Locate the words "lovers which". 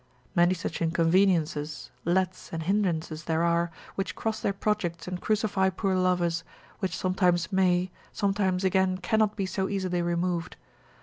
5.93-6.97